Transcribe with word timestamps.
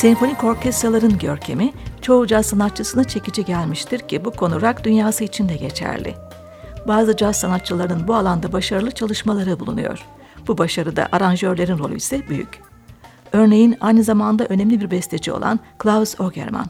Senfonik 0.00 0.44
orkestraların 0.44 1.18
görkemi 1.18 1.72
çoğu 2.02 2.26
caz 2.26 2.46
sanatçısına 2.46 3.04
çekici 3.04 3.44
gelmiştir 3.44 3.98
ki 3.98 4.24
bu 4.24 4.30
konu 4.30 4.62
rock 4.62 4.84
dünyası 4.84 5.24
için 5.24 5.48
de 5.48 5.56
geçerli. 5.56 6.14
Bazı 6.88 7.16
caz 7.16 7.36
sanatçılarının 7.36 8.08
bu 8.08 8.14
alanda 8.14 8.52
başarılı 8.52 8.90
çalışmaları 8.90 9.60
bulunuyor. 9.60 10.06
Bu 10.46 10.58
başarıda 10.58 11.08
aranjörlerin 11.12 11.78
rolü 11.78 11.96
ise 11.96 12.28
büyük. 12.28 12.60
Örneğin 13.32 13.76
aynı 13.80 14.02
zamanda 14.02 14.46
önemli 14.46 14.80
bir 14.80 14.90
besteci 14.90 15.32
olan 15.32 15.60
Klaus 15.78 16.20
Ogerman. 16.20 16.66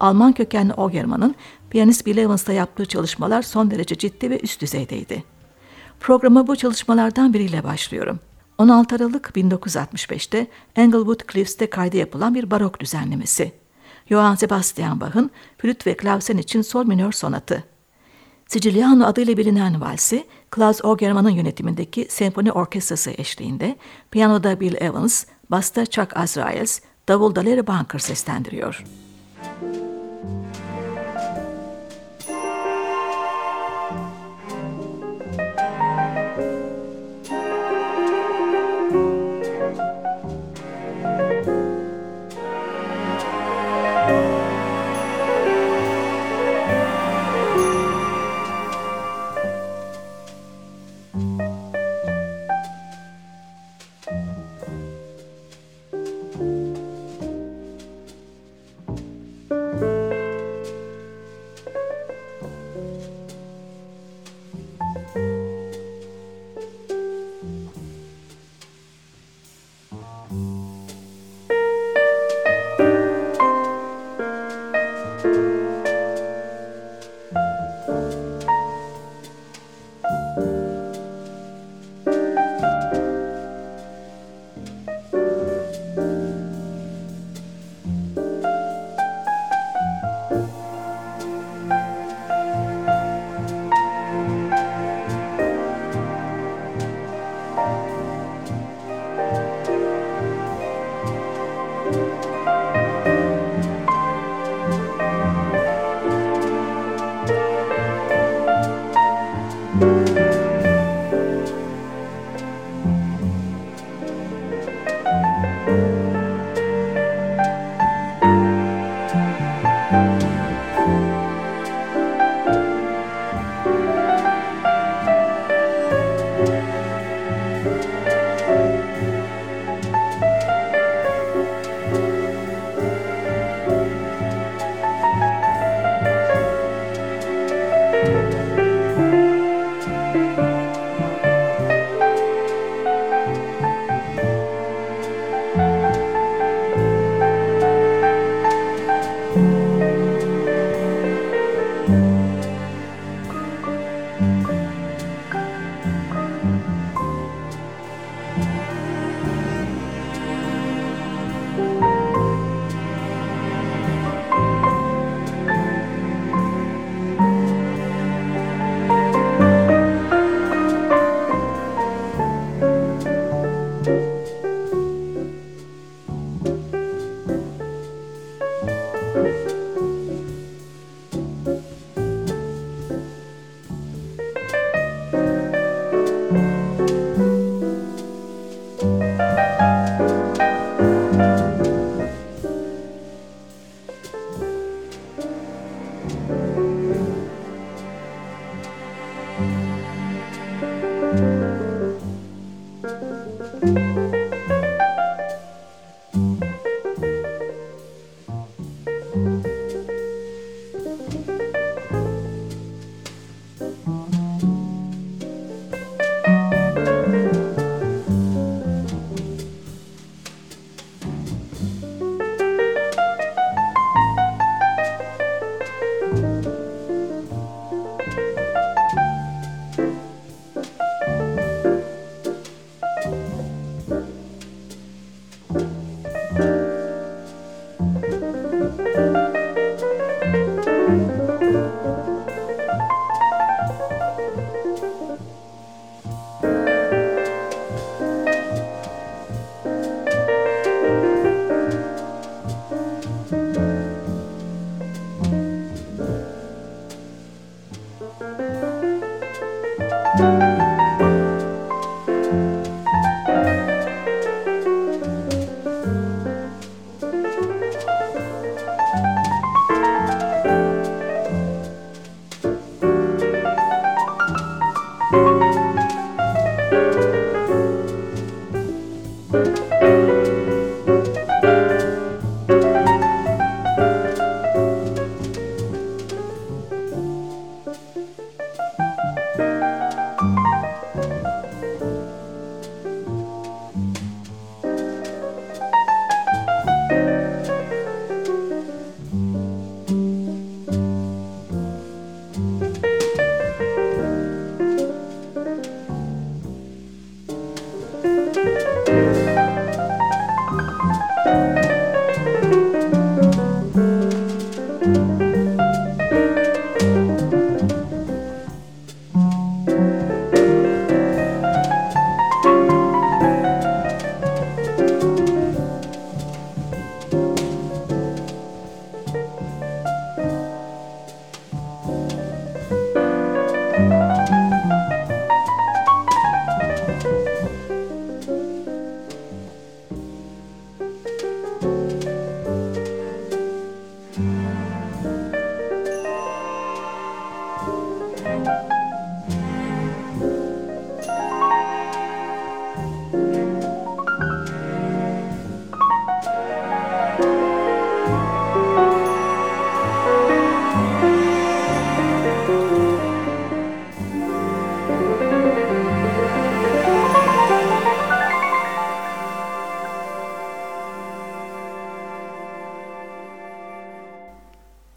Alman 0.00 0.32
kökenli 0.32 0.74
Ogerman'ın 0.74 1.34
piyanist 1.70 2.06
Bill 2.06 2.16
Evans'ta 2.16 2.52
yaptığı 2.52 2.86
çalışmalar 2.86 3.42
son 3.42 3.70
derece 3.70 3.98
ciddi 3.98 4.30
ve 4.30 4.40
üst 4.40 4.62
düzeydeydi. 4.62 5.24
Programa 6.00 6.46
bu 6.46 6.56
çalışmalardan 6.56 7.34
biriyle 7.34 7.64
başlıyorum. 7.64 8.20
16 8.58 8.96
Aralık 8.96 9.30
1965'te 9.36 10.46
Englewood 10.76 11.32
Cliffs'te 11.32 11.70
kaydı 11.70 11.96
yapılan 11.96 12.34
bir 12.34 12.50
barok 12.50 12.80
düzenlemesi. 12.80 13.52
Johann 14.08 14.34
Sebastian 14.34 15.00
Bach'ın 15.00 15.30
flüt 15.58 15.86
ve 15.86 15.96
klavsen 15.96 16.36
için 16.36 16.62
sol 16.62 16.86
minör 16.86 17.12
sonatı. 17.12 17.64
Siciliano 18.46 19.04
adıyla 19.04 19.36
bilinen 19.36 19.80
valsi, 19.80 20.26
Klaus 20.50 20.84
Ogerman'ın 20.84 21.30
yönetimindeki 21.30 22.06
senfoni 22.10 22.52
orkestrası 22.52 23.10
eşliğinde 23.10 23.76
piyanoda 24.10 24.60
Bill 24.60 24.74
Evans, 24.80 25.24
basta 25.50 25.86
Chuck 25.86 26.16
Azraels, 26.16 26.80
davulda 27.08 27.40
Larry 27.40 27.66
Bunker 27.66 27.98
seslendiriyor. 27.98 28.84
Müzik 29.62 29.85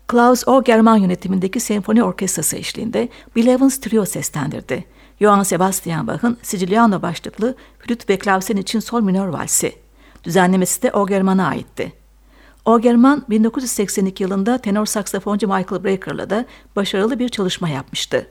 Klaus 0.09 0.47
Ogerman 0.47 0.97
yönetimindeki 0.97 1.59
senfoni 1.59 2.03
orkestrası 2.03 2.57
eşliğinde 2.57 3.09
Bill 3.35 3.47
Evans 3.47 3.79
trio 3.79 4.05
seslendirdi. 4.05 4.85
Johann 5.21 5.43
Sebastian 5.43 6.07
Bach'ın 6.07 6.37
Siciliano 6.41 7.01
başlıklı 7.01 7.55
flüt 7.79 8.09
ve 8.09 8.19
klavsen 8.19 8.57
için 8.57 8.79
sol 8.79 9.01
minör 9.01 9.27
valsi. 9.27 9.75
Düzenlemesi 10.23 10.81
de 10.81 10.91
Ogerman'a 10.91 11.47
aitti. 11.47 11.93
Ogerman 12.65 13.25
1982 13.29 14.23
yılında 14.23 14.57
tenor 14.57 14.85
saksafoncu 14.85 15.47
Michael 15.47 15.83
Breaker'la 15.83 16.29
da 16.29 16.45
başarılı 16.75 17.19
bir 17.19 17.29
çalışma 17.29 17.69
yapmıştı. 17.69 18.27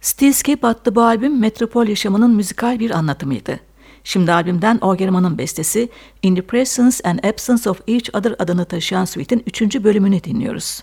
Stillscape 0.00 0.66
adlı 0.66 0.94
bu 0.94 1.02
albüm 1.02 1.40
metropol 1.40 1.86
yaşamının 1.86 2.30
müzikal 2.30 2.78
bir 2.78 2.90
anlatımıydı. 2.90 3.60
Şimdi 4.04 4.32
albümden 4.32 4.78
Ogerman'ın 4.80 5.38
bestesi 5.38 5.88
In 6.22 6.34
the 6.34 6.42
Presence 6.42 7.08
and 7.08 7.18
Absence 7.24 7.70
of 7.70 7.80
Each 7.88 8.14
Other 8.14 8.34
adını 8.38 8.64
taşıyan 8.64 9.04
suite'in 9.04 9.42
üçüncü 9.46 9.84
bölümünü 9.84 10.24
dinliyoruz. 10.24 10.82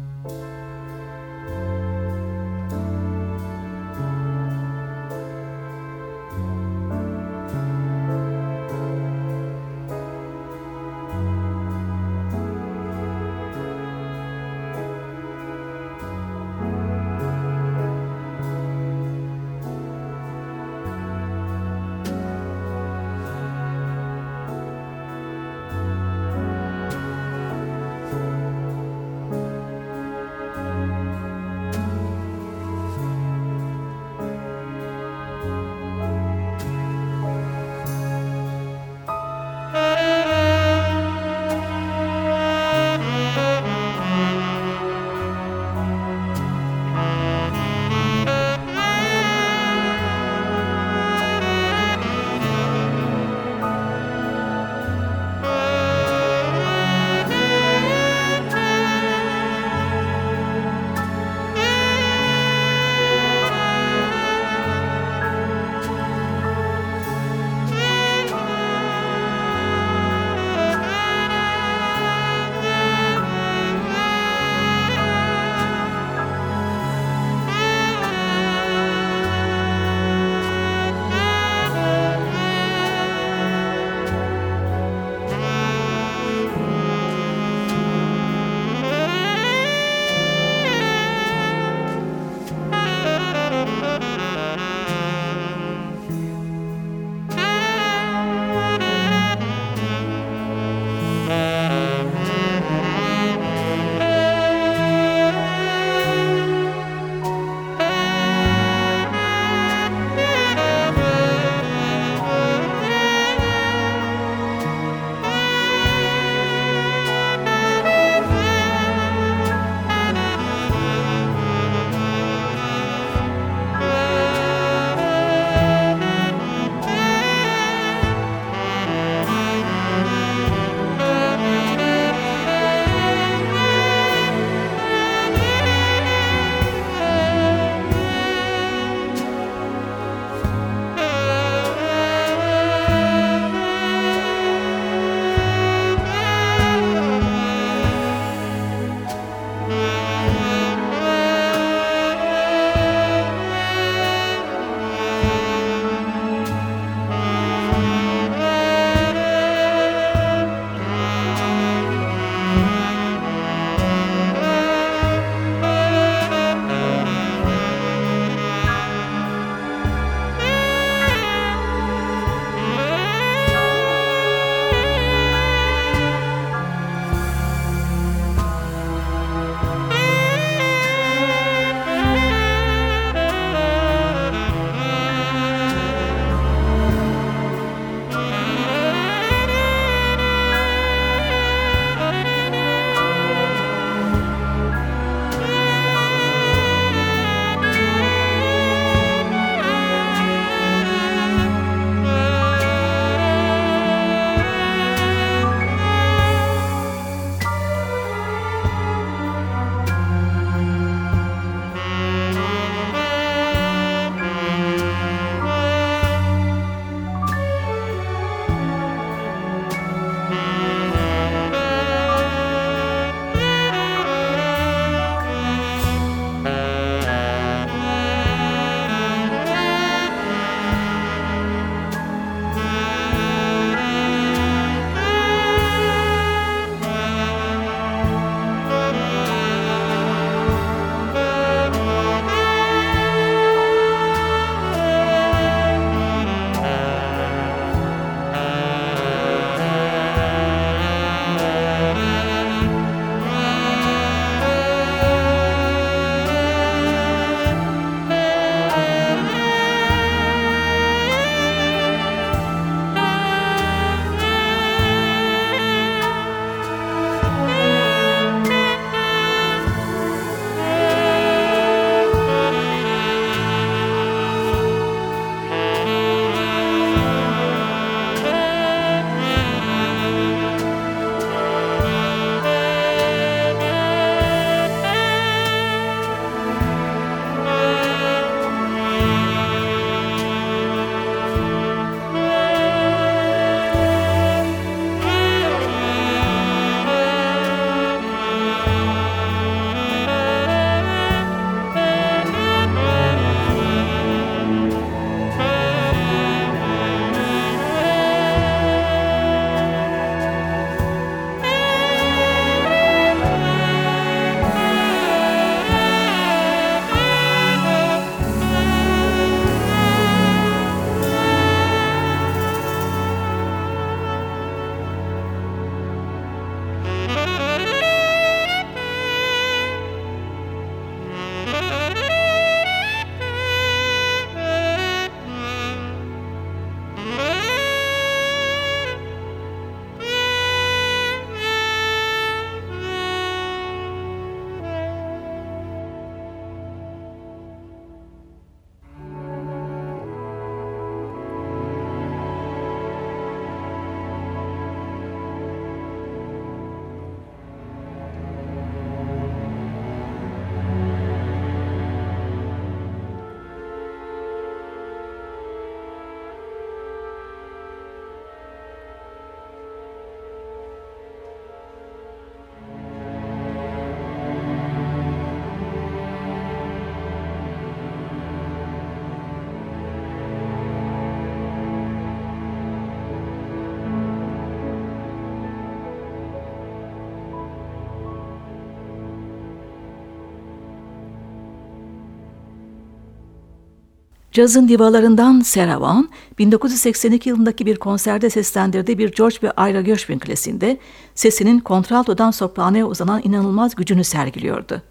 Cazın 394.31 394.67
divalarından 394.67 395.39
Sarah 395.39 395.81
Vaughan, 395.81 396.09
1982 396.39 397.29
yılındaki 397.29 397.65
bir 397.65 397.75
konserde 397.75 398.29
seslendirdiği 398.29 398.97
bir 398.97 399.11
George 399.11 399.35
ve 399.43 399.47
Ira 399.69 399.81
Gershwin 399.81 400.19
klasiğinde 400.19 400.77
sesinin 401.15 401.59
kontraltodan 401.59 402.31
sopranoya 402.31 402.85
uzanan 402.85 403.21
inanılmaz 403.23 403.75
gücünü 403.75 404.03
sergiliyordu. 404.03 404.81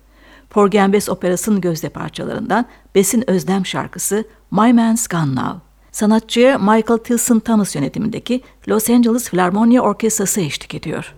Porgy 0.50 1.10
Operası'nın 1.10 1.60
gözde 1.60 1.88
parçalarından 1.88 2.66
Bes'in 2.94 3.30
Özlem 3.30 3.66
şarkısı 3.66 4.24
My 4.50 4.72
Man's 4.72 5.08
Gone 5.08 5.34
Now. 5.34 5.60
Sanatçıya 5.92 6.58
Michael 6.58 6.98
Tilson 6.98 7.38
Thomas 7.38 7.76
yönetimindeki 7.76 8.42
Los 8.68 8.90
Angeles 8.90 9.30
Philharmonia 9.30 9.82
Orkestrası 9.82 10.40
eşlik 10.40 10.74
ediyor. 10.74 11.14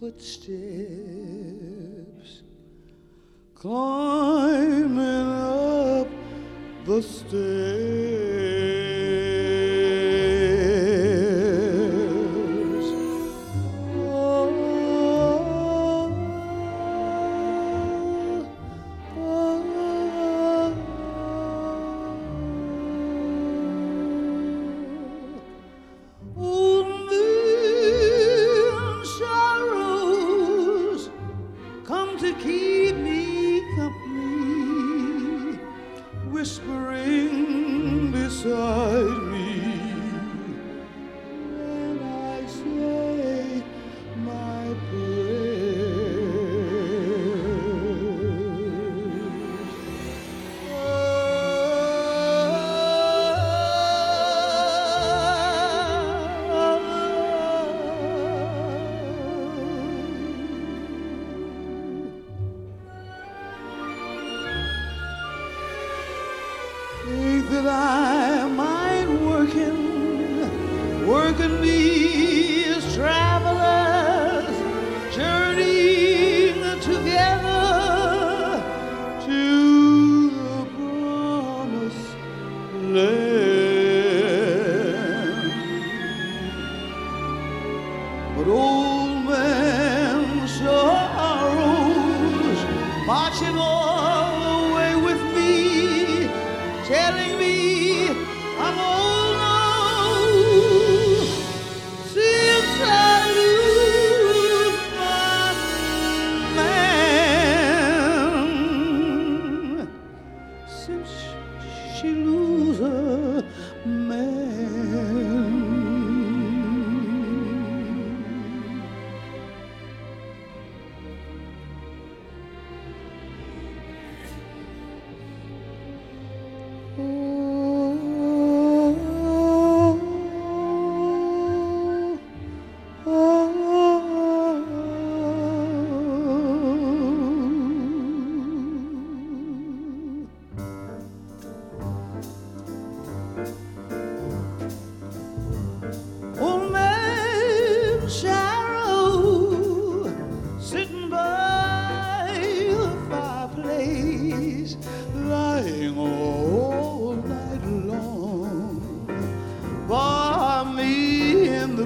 Footsteps 0.00 0.52
climbing 3.54 4.98
up 4.98 6.08
the 6.84 7.00
stairs. 7.00 8.15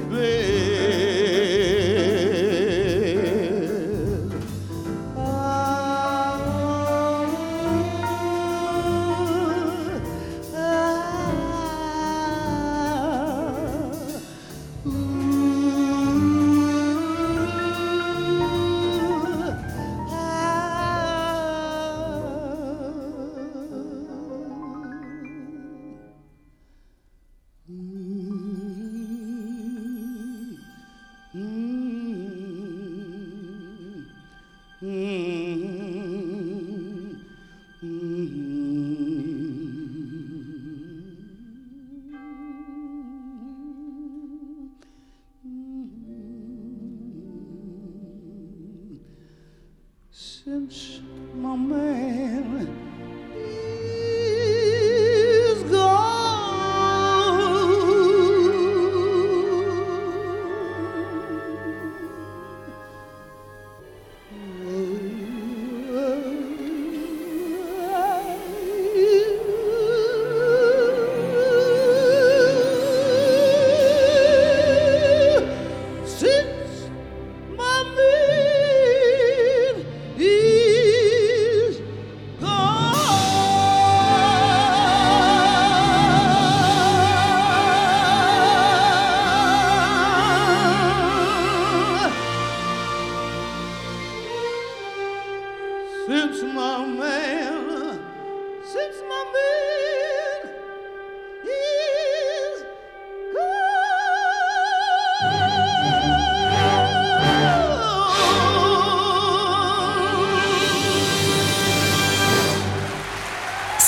bed. 0.09 0.50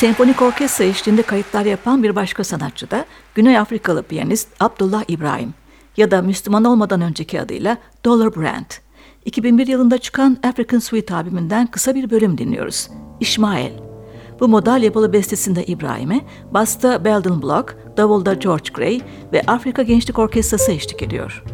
Senfonik 0.02 0.42
orkestra 0.42 0.84
eşliğinde 0.84 1.22
kayıtlar 1.22 1.64
yapan 1.64 2.02
bir 2.02 2.16
başka 2.16 2.44
sanatçı 2.44 2.90
da 2.90 3.04
Güney 3.34 3.58
Afrikalı 3.58 4.02
piyanist 4.02 4.48
Abdullah 4.60 5.04
İbrahim 5.08 5.54
ya 5.96 6.10
da 6.10 6.22
Müslüman 6.22 6.64
olmadan 6.64 7.00
önceki 7.00 7.40
adıyla 7.40 7.76
Dollar 8.04 8.36
Brand. 8.36 8.66
2001 9.24 9.66
yılında 9.66 9.98
çıkan 9.98 10.38
African 10.42 10.78
Suite 10.78 11.14
albümünden 11.14 11.66
kısa 11.66 11.94
bir 11.94 12.10
bölüm 12.10 12.38
dinliyoruz. 12.38 12.88
İsmail. 13.20 13.72
Bu 14.40 14.48
modal 14.48 14.82
yapılı 14.82 15.12
bestesinde 15.12 15.66
İbrahim'e, 15.66 16.20
basta 16.50 17.04
Belden 17.04 17.42
Block, 17.42 17.76
davulda 17.96 18.34
George 18.34 18.70
Gray 18.74 19.00
ve 19.32 19.42
Afrika 19.46 19.82
Gençlik 19.82 20.18
Orkestrası 20.18 20.72
eşlik 20.72 21.02
ediyor. 21.02 21.44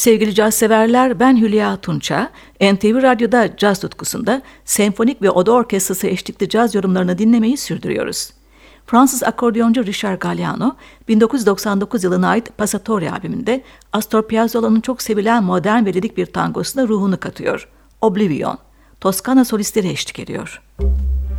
Sevgili 0.00 0.34
caz 0.34 0.54
severler, 0.54 1.20
ben 1.20 1.36
Hülya 1.36 1.76
Tunça. 1.76 2.30
NTV 2.60 3.02
Radyo'da 3.02 3.56
caz 3.56 3.80
tutkusunda 3.80 4.42
senfonik 4.64 5.22
ve 5.22 5.30
oda 5.30 5.52
orkestrası 5.52 6.06
eşlikli 6.06 6.48
caz 6.48 6.74
yorumlarını 6.74 7.18
dinlemeyi 7.18 7.56
sürdürüyoruz. 7.56 8.30
Fransız 8.86 9.22
akordeoncu 9.22 9.86
Richard 9.86 10.20
Galliano, 10.20 10.76
1999 11.08 12.04
yılına 12.04 12.28
ait 12.28 12.58
Passatori 12.58 13.10
albümünde 13.10 13.62
Astor 13.92 14.28
Piazzolla'nın 14.28 14.80
çok 14.80 15.02
sevilen 15.02 15.44
modern 15.44 15.84
ve 15.84 15.94
bir 15.94 16.26
tangosuna 16.26 16.88
ruhunu 16.88 17.20
katıyor. 17.20 17.68
Oblivion, 18.00 18.58
Toskana 19.00 19.44
solistleri 19.44 19.88
eşlik 19.88 20.18
ediyor. 20.18 20.62
Müzik 20.78 21.29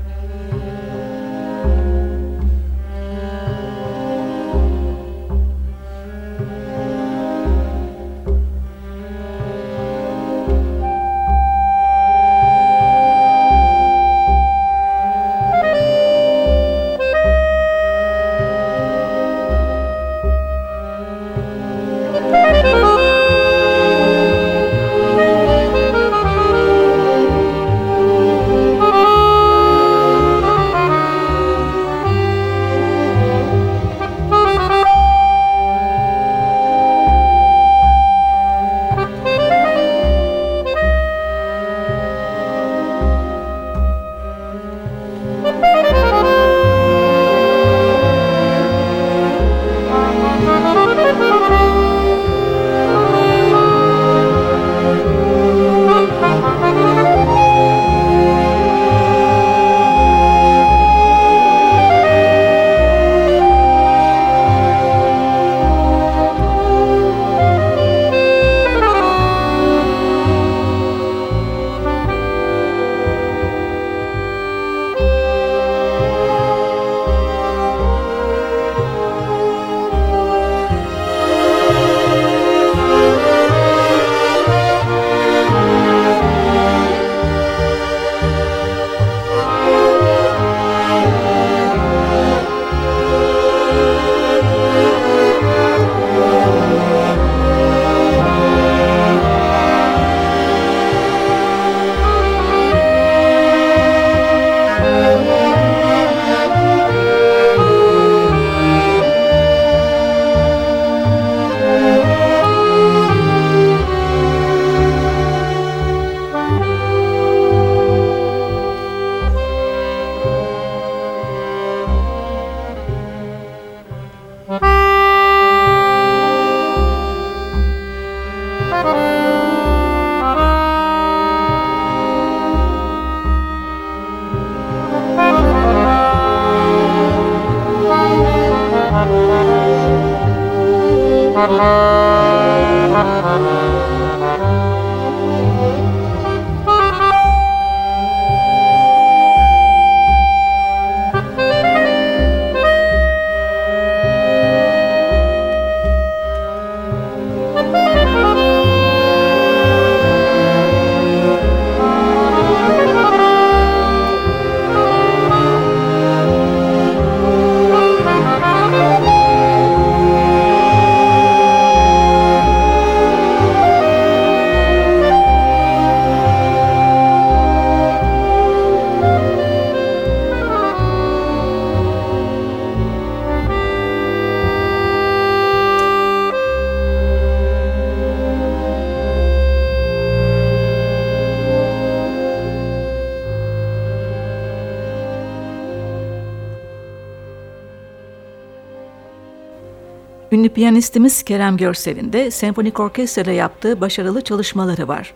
Ünlü 200.32 200.50
piyanistimiz 200.50 201.24
Kerem 201.24 201.58
Görsev'in 201.58 202.14
de 202.14 202.32
senfonik 202.32 202.80
orkestra 202.80 203.22
ile 203.22 203.34
yaptığı 203.34 203.82
başarılı 203.82 204.22
çalışmaları 204.22 204.88
var. 204.88 205.14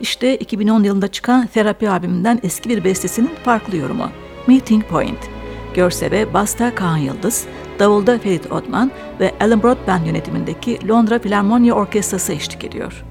İşte 0.00 0.36
2010 0.36 0.82
yılında 0.82 1.08
çıkan 1.08 1.46
Terapi 1.46 1.90
albümünden 1.90 2.40
eski 2.42 2.68
bir 2.68 2.84
bestesinin 2.84 3.30
farklı 3.44 3.76
yorumu. 3.76 4.10
Meeting 4.46 4.84
Point. 4.84 5.18
Görsev'e 5.74 6.34
Basta 6.34 6.74
Kaan 6.74 6.96
Yıldız, 6.96 7.46
Davulda 7.78 8.18
Ferit 8.18 8.52
Otman 8.52 8.90
ve 9.20 9.34
Alan 9.40 9.62
Broadbent 9.62 10.06
yönetimindeki 10.06 10.88
Londra 10.88 11.18
Filarmonya 11.18 11.74
Orkestrası 11.74 12.32
eşlik 12.32 12.64
ediyor. 12.64 13.04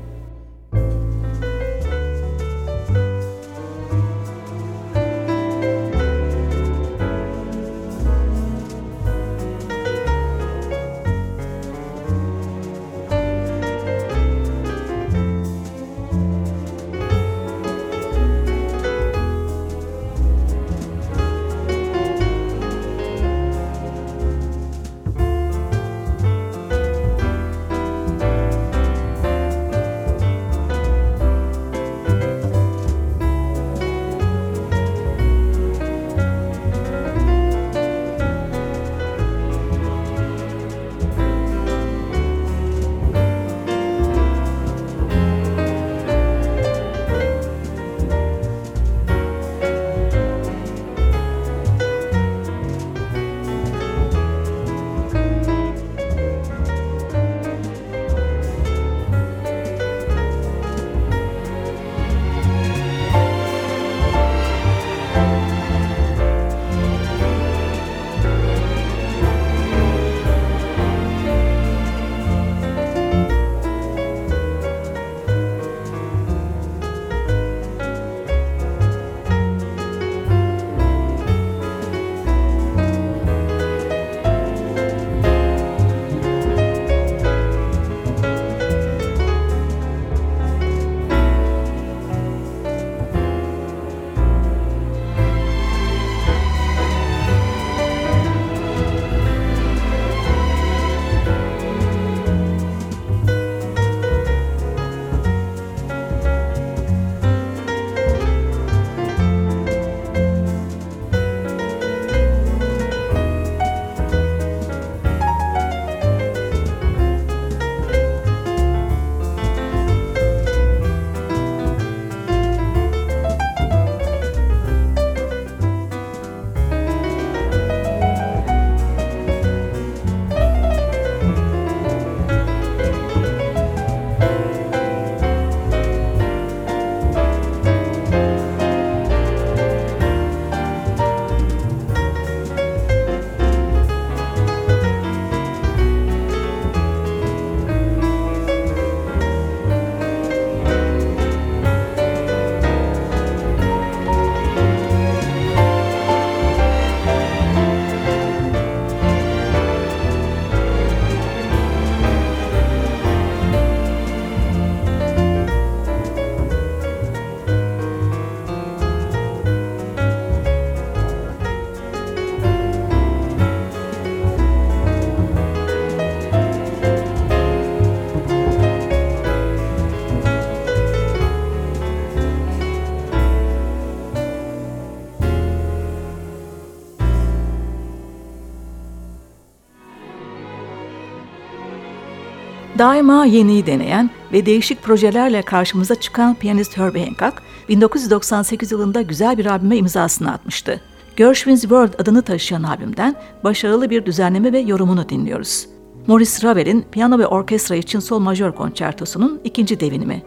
Daima 192.77 193.25
yeniyi 193.25 193.65
deneyen 193.65 194.09
ve 194.33 194.45
değişik 194.45 194.83
projelerle 194.83 195.41
karşımıza 195.41 195.95
çıkan 195.95 196.35
piyanist 196.35 196.77
Herbie 196.77 197.05
Hancock, 197.05 197.41
1998 197.69 198.71
yılında 198.71 199.01
güzel 199.01 199.37
bir 199.37 199.45
albüme 199.45 199.77
imzasını 199.77 200.33
atmıştı. 200.33 200.81
Gershwin's 201.15 201.61
World 201.61 201.93
adını 201.99 202.21
taşıyan 202.21 202.63
albümden 202.63 203.15
başarılı 203.43 203.89
bir 203.89 204.05
düzenleme 204.05 204.53
ve 204.53 204.59
yorumunu 204.59 205.09
dinliyoruz. 205.09 205.67
Maurice 206.07 206.47
Ravel'in 206.47 206.85
piyano 206.91 207.19
ve 207.19 207.27
orkestra 207.27 207.75
için 207.75 207.99
sol 207.99 208.19
majör 208.19 208.51
konçertosunun 208.51 209.41
ikinci 209.43 209.79
devinimi. 209.79 210.23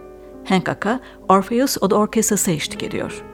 Hancock'a 0.48 1.00
Orpheus 1.28 1.76
Oda 1.80 1.96
Orkestrası 1.96 2.50
eşlik 2.50 2.82
ediyor. 2.82 3.29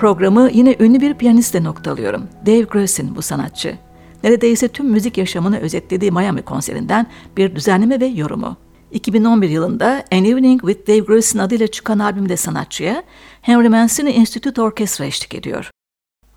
Programı 0.00 0.50
yine 0.52 0.76
ünlü 0.80 1.00
bir 1.00 1.14
piyanistle 1.14 1.64
noktalıyorum. 1.64 2.28
Dave 2.46 2.60
Grusin 2.60 3.16
bu 3.16 3.22
sanatçı. 3.22 3.78
Neredeyse 4.24 4.68
tüm 4.68 4.86
müzik 4.86 5.18
yaşamını 5.18 5.58
özetlediği 5.58 6.10
Miami 6.10 6.42
konserinden 6.42 7.06
bir 7.36 7.56
düzenleme 7.56 8.00
ve 8.00 8.06
yorumu. 8.06 8.56
2011 8.90 9.48
yılında 9.48 10.04
An 10.12 10.24
Evening 10.24 10.60
with 10.60 10.88
Dave 10.88 10.98
Grusin 10.98 11.38
adıyla 11.38 11.66
çıkan 11.66 11.98
albümde 11.98 12.36
sanatçıya 12.36 13.02
Henry 13.42 13.68
Mancini 13.68 14.10
Institute 14.10 14.62
Orkestra 14.62 15.04
eşlik 15.04 15.34
ediyor. 15.34 15.70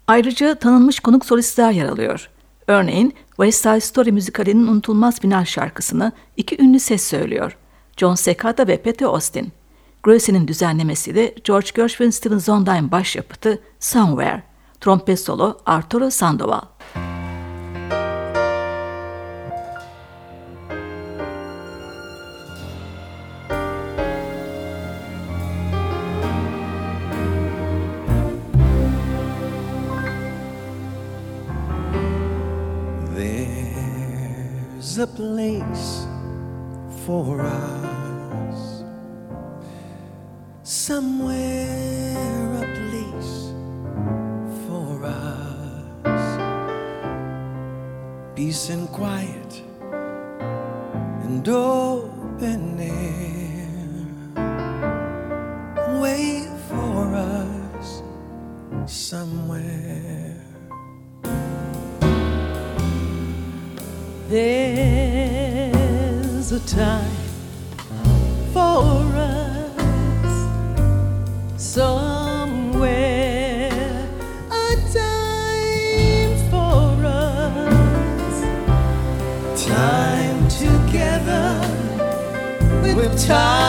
Ayrıca 0.08 0.56
tanınmış 0.56 1.00
konuk 1.00 1.26
solistler 1.26 1.72
yer 1.72 1.86
alıyor. 1.86 2.30
Örneğin 2.68 3.14
West 3.28 3.62
Side 3.62 3.80
Story 3.80 4.12
müzikalinin 4.12 4.68
unutulmaz 4.68 5.20
final 5.20 5.46
şarkısını 5.46 6.12
iki 6.38 6.64
ünlü 6.64 6.80
ses 6.80 7.04
söylüyor. 7.04 7.58
John 7.98 8.16
Secada 8.16 8.68
ve 8.68 8.82
Pete 8.82 9.06
Austin. 9.06 9.54
Grossy'nin 10.04 10.48
düzenlemesi 10.48 11.16
de 11.16 11.36
George 11.44 11.68
Gershwin 11.76 12.10
Steven 12.10 12.38
Sondheim 12.38 12.92
başyapıtı 12.92 13.60
Somewhere. 13.80 14.44
Trompet 14.82 15.20
solo 15.20 15.58
Arturo 15.66 16.10
Sandoval. 16.10 16.62
There's 33.16 35.00
a 35.00 35.08
place 35.08 36.08
for 37.06 37.40
us 37.40 38.03
somewhere, 40.88 42.60
a 42.62 42.66
place 42.76 43.36
for 44.68 45.06
us. 45.06 46.26
Peace 48.36 48.70
and 48.70 48.90
quiet 48.90 49.62
and 51.24 51.48
open 51.48 52.78
air. 52.82 53.70
Wait 56.02 56.50
for 56.68 57.16
us 57.16 58.04
somewhere. 58.86 60.36
There's 64.28 65.70
a 66.52 66.60
time 66.68 67.13
time 83.26 83.63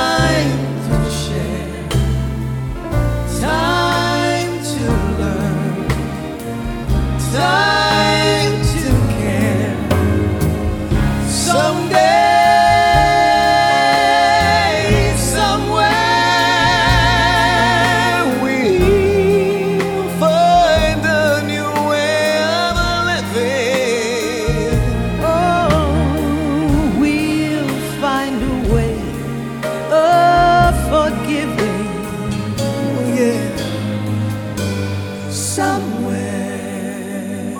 somewhere. 35.54 37.54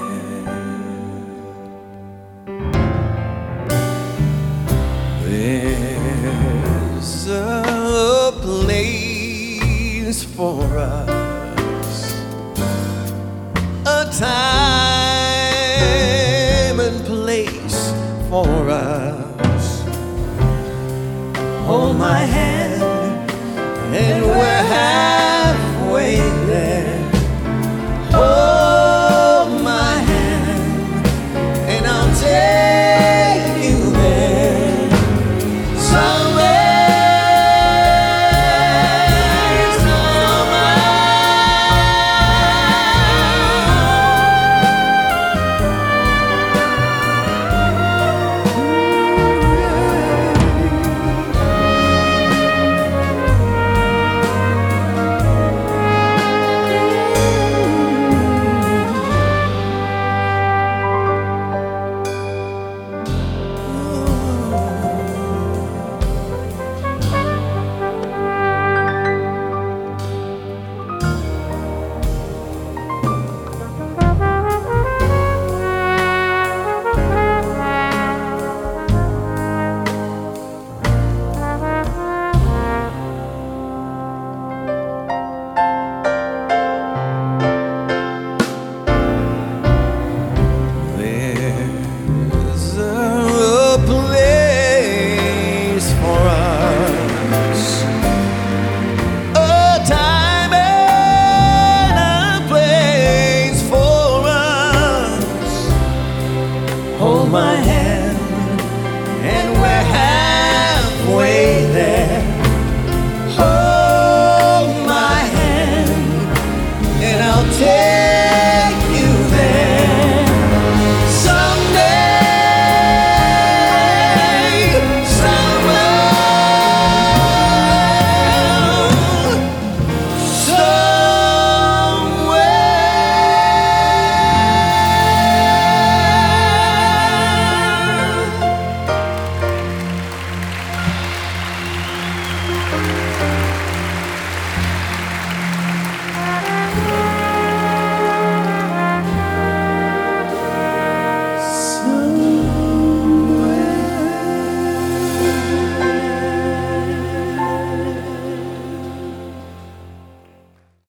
There's 5.22 7.28
a 7.28 8.32
place 8.42 10.24
for 10.24 10.64
us, 10.76 12.14
a 13.86 14.10
time 14.18 14.34
and 16.80 17.04
place 17.06 17.92
for 18.28 18.70
us. 18.70 19.84
Hold 21.64 21.96
my 21.96 22.18
hand. 22.18 22.53